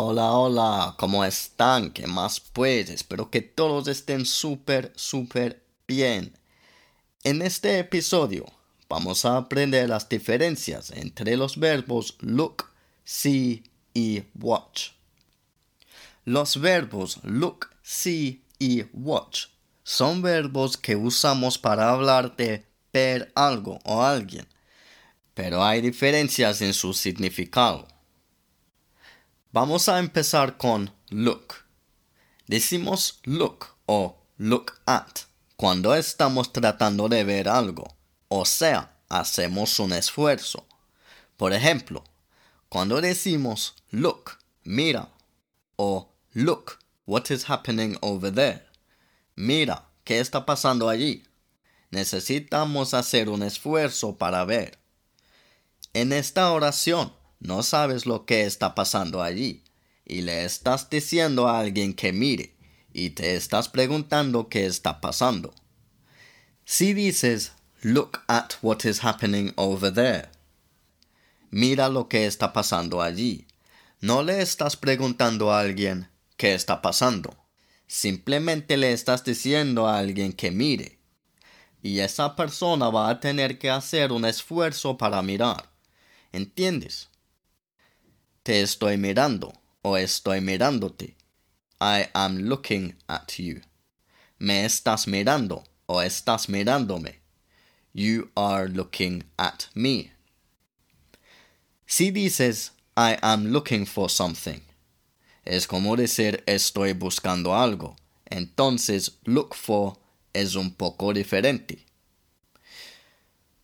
Hola, 0.00 0.30
hola, 0.30 0.94
¿cómo 0.96 1.24
están? 1.24 1.90
¿Qué 1.90 2.06
más 2.06 2.38
pues? 2.38 2.88
Espero 2.88 3.30
que 3.30 3.40
todos 3.40 3.88
estén 3.88 4.26
súper, 4.26 4.92
súper 4.94 5.64
bien. 5.88 6.38
En 7.24 7.42
este 7.42 7.80
episodio 7.80 8.46
vamos 8.88 9.24
a 9.24 9.36
aprender 9.36 9.88
las 9.88 10.08
diferencias 10.08 10.92
entre 10.92 11.36
los 11.36 11.58
verbos 11.58 12.16
look, 12.20 12.66
see 13.02 13.64
y 13.92 14.22
watch. 14.38 14.90
Los 16.24 16.60
verbos 16.60 17.18
look, 17.24 17.66
see 17.82 18.44
y 18.60 18.84
watch 18.92 19.46
son 19.82 20.22
verbos 20.22 20.76
que 20.76 20.94
usamos 20.94 21.58
para 21.58 21.90
hablar 21.90 22.36
de 22.36 22.64
ver 22.92 23.32
algo 23.34 23.80
o 23.82 24.04
alguien, 24.04 24.46
pero 25.34 25.64
hay 25.64 25.80
diferencias 25.80 26.62
en 26.62 26.72
su 26.72 26.94
significado. 26.94 27.97
Vamos 29.50 29.88
a 29.88 29.98
empezar 29.98 30.58
con 30.58 30.92
look. 31.08 31.54
Decimos 32.46 33.20
look 33.24 33.64
o 33.86 34.18
look 34.36 34.74
at 34.84 35.20
cuando 35.56 35.94
estamos 35.94 36.52
tratando 36.52 37.08
de 37.08 37.24
ver 37.24 37.48
algo, 37.48 37.96
o 38.28 38.44
sea, 38.44 38.98
hacemos 39.08 39.80
un 39.80 39.94
esfuerzo. 39.94 40.66
Por 41.38 41.54
ejemplo, 41.54 42.04
cuando 42.68 43.00
decimos 43.00 43.74
look, 43.90 44.32
mira, 44.64 45.08
o 45.76 46.12
look, 46.34 46.78
what 47.06 47.30
is 47.30 47.48
happening 47.48 47.96
over 48.02 48.30
there? 48.30 48.66
Mira, 49.34 49.88
¿qué 50.04 50.20
está 50.20 50.44
pasando 50.44 50.90
allí? 50.90 51.24
Necesitamos 51.90 52.92
hacer 52.92 53.30
un 53.30 53.42
esfuerzo 53.42 54.18
para 54.18 54.44
ver. 54.44 54.78
En 55.94 56.12
esta 56.12 56.52
oración, 56.52 57.14
no 57.40 57.62
sabes 57.62 58.06
lo 58.06 58.24
que 58.24 58.44
está 58.44 58.74
pasando 58.74 59.22
allí 59.22 59.62
y 60.04 60.22
le 60.22 60.44
estás 60.44 60.88
diciendo 60.90 61.48
a 61.48 61.60
alguien 61.60 61.94
que 61.94 62.12
mire 62.12 62.54
y 62.92 63.10
te 63.10 63.36
estás 63.36 63.68
preguntando 63.68 64.48
qué 64.48 64.66
está 64.66 65.00
pasando. 65.00 65.54
Si 66.64 66.94
dices, 66.94 67.52
look 67.82 68.20
at 68.26 68.54
what 68.62 68.84
is 68.84 69.04
happening 69.04 69.52
over 69.56 69.92
there, 69.92 70.28
mira 71.50 71.88
lo 71.88 72.08
que 72.08 72.26
está 72.26 72.52
pasando 72.52 73.00
allí, 73.02 73.46
no 74.00 74.22
le 74.22 74.40
estás 74.42 74.76
preguntando 74.76 75.52
a 75.52 75.60
alguien 75.60 76.08
qué 76.36 76.54
está 76.54 76.82
pasando, 76.82 77.36
simplemente 77.86 78.76
le 78.76 78.92
estás 78.92 79.24
diciendo 79.24 79.86
a 79.86 79.98
alguien 79.98 80.32
que 80.32 80.50
mire, 80.50 80.98
y 81.82 82.00
esa 82.00 82.34
persona 82.34 82.90
va 82.90 83.08
a 83.08 83.20
tener 83.20 83.58
que 83.58 83.70
hacer 83.70 84.12
un 84.12 84.24
esfuerzo 84.24 84.98
para 84.98 85.22
mirar. 85.22 85.70
¿Entiendes? 86.32 87.07
Te 88.48 88.62
estoy 88.62 88.96
mirando 88.96 89.52
o 89.82 89.98
estoy 89.98 90.40
mirándote. 90.40 91.14
I 91.82 92.06
am 92.14 92.48
looking 92.48 92.94
at 93.06 93.36
you. 93.36 93.60
Me 94.38 94.64
estás 94.64 95.06
mirando 95.06 95.64
o 95.84 96.00
estás 96.00 96.48
mirándome. 96.48 97.20
You 97.92 98.30
are 98.34 98.66
looking 98.66 99.24
at 99.36 99.66
me. 99.74 100.12
Si 101.84 102.10
dices 102.10 102.72
I 102.96 103.18
am 103.20 103.52
looking 103.52 103.84
for 103.84 104.08
something, 104.08 104.62
es 105.44 105.66
como 105.66 105.94
decir 105.94 106.42
estoy 106.46 106.94
buscando 106.94 107.54
algo. 107.54 107.96
Entonces 108.30 109.18
look 109.26 109.54
for 109.54 109.98
es 110.32 110.54
un 110.54 110.70
poco 110.70 111.12
diferente. 111.12 111.84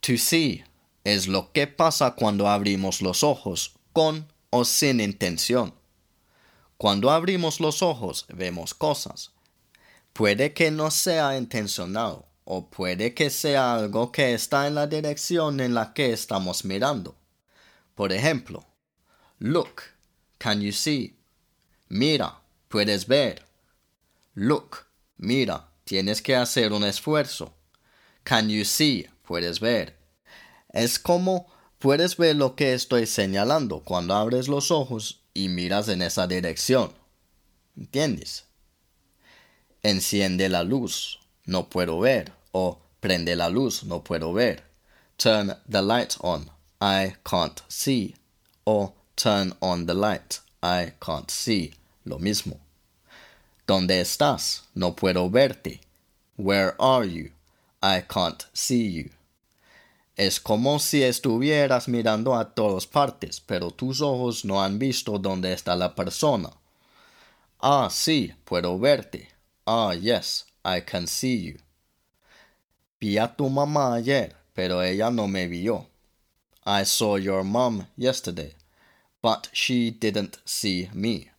To 0.03 0.19
see 0.19 0.63
es 1.05 1.27
lo 1.27 1.53
que 1.53 1.67
pasa 1.67 2.15
cuando 2.15 2.47
abrimos 2.47 3.01
los 3.01 3.23
ojos 3.23 3.73
con 3.95 4.34
o 4.57 4.65
sin 4.65 5.01
intención. 5.01 5.75
Cuando 6.77 7.11
abrimos 7.11 7.59
los 7.59 7.83
ojos 7.83 8.25
vemos 8.33 8.73
cosas. 8.73 9.33
Puede 10.13 10.55
que 10.55 10.71
no 10.71 10.93
sea 10.93 11.37
intencional 11.37 12.25
o 12.45 12.71
puede 12.71 13.15
que 13.15 13.31
sea 13.31 13.75
algo 13.75 14.13
que 14.13 14.33
está 14.33 14.69
en 14.69 14.77
la 14.77 14.87
dirección 14.87 15.59
en 15.59 15.75
la 15.75 15.93
que 15.93 16.13
estamos 16.13 16.65
mirando. 16.65 17.17
Por 17.97 18.13
ejemplo, 18.13 18.65
look, 19.41 19.83
can 20.39 20.61
you 20.61 20.71
see? 20.71 21.17
Mira, 21.89 22.39
puedes 22.69 23.09
ver. 23.09 23.45
Look, 24.35 24.87
mira, 25.17 25.69
tienes 25.83 26.23
que 26.23 26.37
hacer 26.37 26.73
un 26.73 26.85
esfuerzo. 26.85 27.53
Can 28.23 28.49
you 28.49 28.65
see? 28.65 29.09
Puedes 29.27 29.59
ver. 29.59 29.97
Es 30.73 31.01
como 31.01 31.53
Puedes 31.85 32.17
ver 32.17 32.37
lo 32.37 32.57
que 32.57 32.73
estoy 32.73 33.07
señalando 33.07 33.81
cuando 33.81 34.15
abres 34.15 34.49
los 34.49 34.71
ojos 34.71 35.21
y 35.35 35.51
miras 35.51 35.87
en 35.91 36.01
esa 36.01 36.27
dirección. 36.27 36.91
¿Entiendes? 37.77 38.45
Enciende 39.83 40.49
la 40.49 40.63
luz, 40.63 41.21
no 41.45 41.69
puedo 41.69 42.01
ver. 42.01 42.33
O 42.53 42.79
prende 43.01 43.37
la 43.37 43.51
luz, 43.51 43.85
no 43.85 44.03
puedo 44.03 44.33
ver. 44.33 44.65
Turn 45.19 45.55
the 45.71 45.83
light 45.83 46.15
on, 46.21 46.51
I 46.81 47.17
can't 47.23 47.61
see. 47.69 48.15
O 48.65 48.95
turn 49.15 49.53
on 49.61 49.85
the 49.85 49.93
light, 49.93 50.39
I 50.63 50.95
can't 50.99 51.31
see. 51.31 51.75
Lo 52.07 52.19
mismo. 52.19 52.59
¿Dónde 53.67 54.01
estás? 54.01 54.63
No 54.75 54.97
puedo 54.97 55.29
verte. 55.29 55.83
Where 56.39 56.77
are 56.79 57.07
you? 57.07 57.33
I 57.83 58.01
can't 58.09 58.43
see 58.55 58.91
you. 58.91 59.11
Es 60.17 60.39
como 60.39 60.79
si 60.79 61.03
estuvieras 61.03 61.89
mirando 61.89 62.37
a 62.37 62.55
todas 62.55 62.87
partes, 62.87 63.41
pero 63.41 63.71
tus 63.73 64.01
ojos 64.01 64.45
no 64.45 64.63
han 64.63 64.79
visto 64.79 65.19
dónde 65.19 65.53
está 65.53 65.75
la 65.75 65.95
persona. 65.95 66.51
Ah, 67.61 67.89
sí, 67.91 68.33
puedo 68.45 68.79
verte. 68.79 69.29
Ah, 69.67 69.95
yes, 69.95 70.47
I 70.65 70.83
can 70.83 71.07
see 71.07 71.45
you. 71.45 71.59
Vi 73.01 73.19
a 73.19 73.35
tu 73.35 73.49
mamá 73.49 73.95
ayer, 73.95 74.37
pero 74.53 74.83
ella 74.83 75.11
no 75.11 75.27
me 75.27 75.49
vio. 75.49 75.89
I 76.65 76.85
saw 76.85 77.17
your 77.17 77.43
mom 77.43 77.87
yesterday, 77.97 78.55
but 79.21 79.49
she 79.53 79.91
didn't 79.91 80.39
see 80.45 80.89
me. 80.95 81.31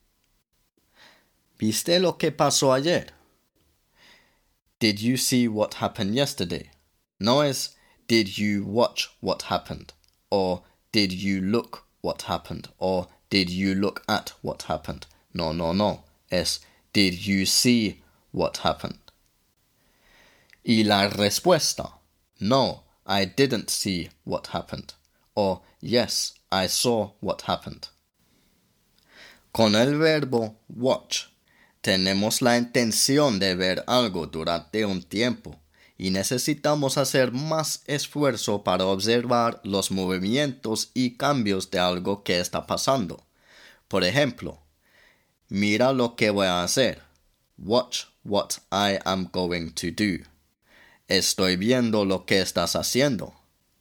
¿Viste 1.58 2.00
lo 2.00 2.18
que 2.18 2.32
pasó 2.32 2.74
ayer? 2.74 3.14
Did 4.80 5.00
you 5.00 5.16
see 5.18 5.48
what 5.48 5.76
happened 5.76 6.14
yesterday? 6.14 6.70
No 7.20 7.42
es 7.42 7.76
did 8.08 8.38
you 8.38 8.64
watch 8.64 9.10
what 9.22 9.44
happened? 9.44 9.94
Or 10.30 10.64
did 10.92 11.12
you 11.12 11.42
look 11.42 11.86
what 12.02 12.24
happened? 12.24 12.70
Or 12.78 13.08
did 13.30 13.50
you 13.50 13.76
look 13.76 14.04
at 14.08 14.34
what 14.42 14.64
happened? 14.64 15.08
No, 15.34 15.52
no, 15.52 15.74
no. 15.74 16.04
Es 16.32 16.60
did 16.94 17.26
you 17.26 17.46
see 17.46 18.02
what 18.32 18.58
happened? 18.58 19.00
Y 20.64 20.84
la 20.84 21.10
respuesta. 21.10 21.92
No, 22.40 22.84
I 23.06 23.26
didn't 23.26 23.70
see 23.70 24.10
what 24.24 24.48
happened. 24.48 24.94
Or 25.36 25.62
yes, 25.82 26.34
I 26.52 26.68
saw 26.68 27.12
what 27.20 27.42
happened. 27.44 27.90
Con 29.54 29.76
el 29.76 29.98
verbo 29.98 30.56
watch 30.70 31.28
tenemos 31.82 32.42
la 32.42 32.58
intención 32.58 33.40
de 33.40 33.56
ver 33.56 33.84
algo 33.88 34.26
durante 34.26 34.86
un 34.86 35.02
tiempo 35.04 35.60
y 35.98 36.10
necesitamos 36.10 36.98
hacer 36.98 37.32
más 37.32 37.84
esfuerzo 37.88 38.64
para 38.64 38.86
observar 38.86 39.62
los 39.64 39.92
movimientos 39.92 40.92
y 40.94 41.12
cambios 41.18 41.72
de 41.72 41.80
algo 41.80 42.24
que 42.24 42.40
está 42.40 42.68
pasando. 42.68 43.24
Por 43.88 44.04
ejemplo, 44.04 44.60
mira 45.48 45.94
lo 45.94 46.16
que 46.16 46.30
voy 46.32 46.48
a 46.48 46.64
hacer. 46.64 47.02
Watch 47.58 48.06
what 48.24 48.58
I 48.72 49.00
am 49.06 49.30
going 49.32 49.72
to 49.72 49.88
do. 49.92 50.26
Estoy 51.08 51.56
viendo 51.56 52.04
lo 52.04 52.26
que 52.26 52.42
estás 52.42 52.76
haciendo. 52.76 53.34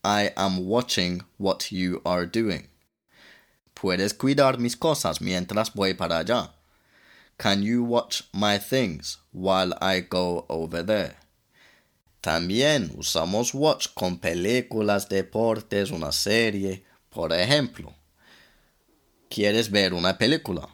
I 0.05 0.31
am 0.37 0.69
watching 0.69 1.23
what 1.39 1.73
you 1.73 2.01
are 2.05 2.27
doing. 2.27 2.69
Puedes 3.75 4.15
cuidar 4.15 4.59
mis 4.59 4.77
cosas 4.77 5.21
mientras 5.21 5.73
voy 5.75 5.95
para 5.95 6.19
allá. 6.19 6.53
Can 7.39 7.63
you 7.63 7.83
watch 7.83 8.23
my 8.33 8.59
things 8.59 9.19
while 9.33 9.75
I 9.81 10.01
go 10.01 10.45
over 10.49 10.85
there? 10.85 11.24
También 12.25 12.91
usamos 12.97 13.53
watch 13.53 13.89
con 13.93 14.17
películas, 14.17 15.11
deportes, 15.11 15.91
una 15.91 16.11
serie. 16.11 16.83
Por 17.11 17.35
ejemplo, 17.35 17.93
¿quieres 19.29 19.71
ver 19.71 19.93
una 19.93 20.17
película? 20.17 20.67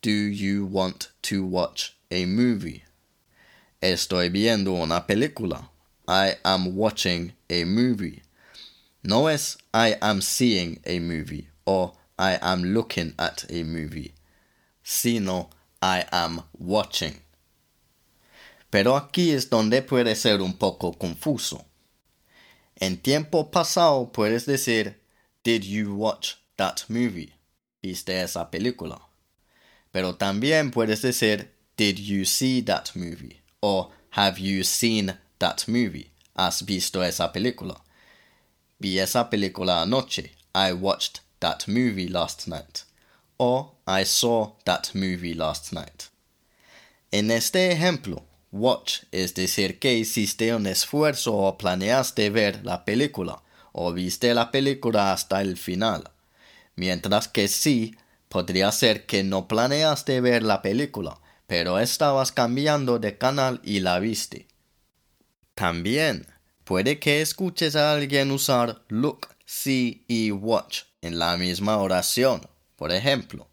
Do 0.00 0.10
you 0.10 0.64
want 0.64 1.08
to 1.20 1.44
watch 1.44 1.90
a 2.10 2.24
movie? 2.26 2.84
Estoy 3.82 4.30
viendo 4.30 4.72
una 4.72 5.06
película. 5.06 5.70
I 6.08 6.38
am 6.42 6.74
watching 6.74 7.34
a 7.50 7.66
movie. 7.66 8.22
No 9.02 9.28
es 9.28 9.58
I 9.74 9.96
am 10.00 10.22
seeing 10.22 10.80
a 10.86 11.00
movie 11.00 11.50
o 11.66 11.98
I 12.18 12.38
am 12.40 12.72
looking 12.72 13.12
at 13.18 13.44
a 13.50 13.62
movie, 13.62 14.14
sino 14.82 15.50
I 15.82 16.06
am 16.10 16.44
watching. 16.58 17.23
Pero 18.74 18.96
aquí 18.96 19.30
es 19.30 19.48
donde 19.50 19.82
puede 19.82 20.16
ser 20.16 20.42
un 20.42 20.54
poco 20.54 20.94
confuso. 20.94 21.64
En 22.74 22.96
tiempo 22.96 23.48
pasado 23.52 24.10
puedes 24.10 24.46
decir, 24.46 25.00
Did 25.44 25.62
you 25.62 25.94
watch 25.94 26.38
that 26.56 26.80
movie? 26.88 27.32
¿Viste 27.80 28.20
esa 28.20 28.50
película? 28.50 29.00
Pero 29.92 30.16
también 30.16 30.72
puedes 30.72 31.02
decir, 31.02 31.52
Did 31.76 32.00
you 32.00 32.24
see 32.24 32.62
that 32.62 32.96
movie? 32.96 33.42
O 33.60 33.92
Have 34.10 34.40
you 34.40 34.64
seen 34.64 35.20
that 35.38 35.68
movie? 35.68 36.10
¿Has 36.34 36.64
visto 36.66 37.00
esa 37.04 37.32
película? 37.32 37.80
Vi 38.80 38.98
esa 38.98 39.30
película 39.30 39.82
anoche. 39.82 40.32
I 40.52 40.72
watched 40.72 41.20
that 41.38 41.68
movie 41.68 42.08
last 42.08 42.48
night. 42.48 42.82
O 43.38 43.76
I 43.86 44.02
saw 44.04 44.56
that 44.64 44.92
movie 44.96 45.32
last 45.34 45.72
night. 45.72 46.08
En 47.12 47.30
este 47.30 47.70
ejemplo, 47.70 48.24
watch 48.54 49.02
es 49.10 49.34
decir 49.34 49.80
que 49.80 49.94
hiciste 49.94 50.54
un 50.54 50.66
esfuerzo 50.66 51.34
o 51.34 51.58
planeaste 51.58 52.30
ver 52.30 52.64
la 52.64 52.84
película 52.84 53.42
o 53.72 53.92
viste 53.92 54.32
la 54.32 54.52
película 54.52 55.12
hasta 55.12 55.42
el 55.42 55.56
final. 55.56 56.10
Mientras 56.76 57.26
que 57.26 57.48
sí 57.48 57.96
podría 58.28 58.70
ser 58.70 59.06
que 59.06 59.24
no 59.24 59.48
planeaste 59.48 60.20
ver 60.20 60.44
la 60.44 60.62
película, 60.62 61.18
pero 61.48 61.80
estabas 61.80 62.30
cambiando 62.30 63.00
de 63.00 63.18
canal 63.18 63.60
y 63.64 63.80
la 63.80 63.98
viste. 63.98 64.46
También 65.56 66.26
puede 66.62 67.00
que 67.00 67.20
escuches 67.20 67.74
a 67.74 67.92
alguien 67.92 68.30
usar 68.30 68.82
look, 68.88 69.28
see 69.44 70.04
y 70.06 70.30
watch 70.30 70.82
en 71.02 71.18
la 71.18 71.36
misma 71.36 71.78
oración. 71.78 72.40
Por 72.76 72.92
ejemplo, 72.92 73.48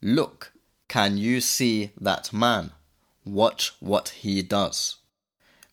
look, 0.00 0.48
can 0.86 1.16
you 1.16 1.40
see 1.40 1.92
that 2.02 2.32
man? 2.32 2.77
Watch 3.30 3.72
what 3.80 4.08
he 4.22 4.42
does. 4.42 4.96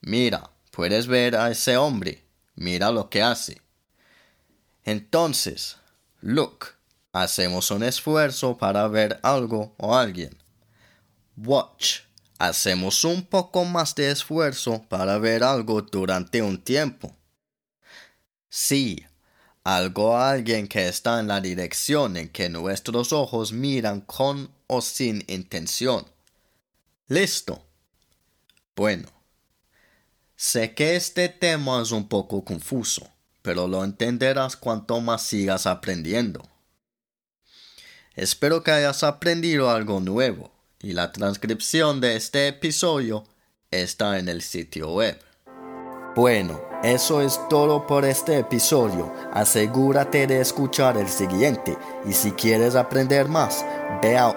Mira, 0.02 0.50
puedes 0.72 1.07
ver 1.07 1.36
a 1.36 1.50
ese 1.50 1.78
hombre. 1.78 2.22
Mira 2.56 2.92
lo 2.92 3.10
que 3.10 3.22
hace. 3.22 3.62
Entonces, 4.84 5.78
look, 6.22 6.75
hacemos 7.13 7.72
un 7.72 7.84
esfuerzo 7.84 8.57
para 8.57 8.88
ver 8.90 9.19
algo 9.24 9.74
o 9.78 9.96
alguien. 9.96 10.38
Watch, 11.38 12.02
hacemos 12.40 13.06
un 13.06 13.24
poco 13.24 13.63
más 13.63 13.96
de 13.96 14.12
esfuerzo 14.12 14.84
para 14.90 15.18
ver 15.18 15.42
algo 15.42 15.81
durante 15.81 16.42
un 16.42 16.62
tiempo. 16.62 17.16
Sí, 18.50 19.06
algo 19.63 20.12
o 20.12 20.18
alguien 20.18 20.68
que 20.68 20.90
está 20.90 21.22
en 21.22 21.30
la 21.30 21.40
dirección 21.40 22.18
en 22.18 22.28
que 22.30 22.50
nuestros 22.50 23.13
ojos 23.13 23.54
miran 23.54 24.01
con 24.01 24.51
o 24.68 24.81
sin 24.81 25.24
intención. 25.28 26.15
Listo. 27.07 27.63
Bueno, 28.75 29.07
sé 30.36 30.74
que 30.74 30.96
este 30.96 31.30
tema 31.30 31.80
es 31.84 31.92
un 31.92 32.07
poco 32.07 32.44
confuso, 32.44 33.07
pero 33.44 33.68
lo 33.68 33.84
entenderás 33.84 34.56
cuanto 34.56 35.00
más 35.02 35.22
sigas 35.22 35.68
aprendiendo. 35.68 36.42
Espero 38.16 38.63
que 38.63 38.72
hayas 38.72 39.04
aprendido 39.04 39.69
algo 39.69 40.00
nuevo 40.00 40.52
y 40.81 40.94
la 40.94 41.12
transcripción 41.12 42.02
de 42.02 42.16
este 42.16 42.48
episodio 42.48 43.24
está 43.69 44.18
en 44.18 44.28
el 44.28 44.42
sitio 44.42 44.92
web. 44.92 45.19
Bueno, 46.16 46.60
eso 46.84 47.22
es 47.22 47.40
todo 47.50 47.86
por 47.86 48.04
este 48.04 48.40
episodio. 48.40 49.13
Asegúrate 49.31 50.25
de 50.25 50.42
escuchar 50.42 50.98
el 50.98 51.10
siguiente 51.10 51.78
y 52.10 52.13
si 52.13 52.31
quieres 52.31 52.74
aprender 52.74 53.28
más, 53.28 53.63
ve 54.01 54.18
a 54.18 54.30